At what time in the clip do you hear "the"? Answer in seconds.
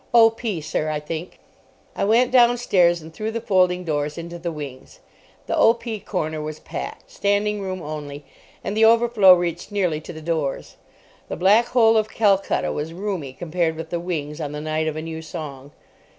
3.29-3.39, 4.39-4.51, 5.45-5.55, 8.75-8.83, 10.11-10.19, 11.29-11.35, 13.91-13.99, 14.53-14.59